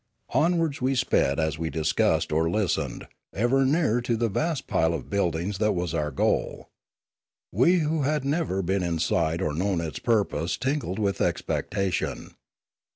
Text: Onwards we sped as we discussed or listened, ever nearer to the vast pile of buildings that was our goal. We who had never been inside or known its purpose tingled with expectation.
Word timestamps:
Onwards 0.33 0.81
we 0.81 0.95
sped 0.95 1.39
as 1.39 1.59
we 1.59 1.69
discussed 1.69 2.31
or 2.31 2.49
listened, 2.49 3.07
ever 3.35 3.63
nearer 3.67 4.01
to 4.01 4.17
the 4.17 4.29
vast 4.29 4.65
pile 4.65 4.95
of 4.95 5.11
buildings 5.11 5.59
that 5.59 5.73
was 5.73 5.93
our 5.93 6.09
goal. 6.09 6.71
We 7.51 7.81
who 7.81 8.01
had 8.01 8.25
never 8.25 8.63
been 8.63 8.81
inside 8.81 9.43
or 9.43 9.53
known 9.53 9.79
its 9.79 9.99
purpose 9.99 10.57
tingled 10.57 10.97
with 10.97 11.21
expectation. 11.21 12.33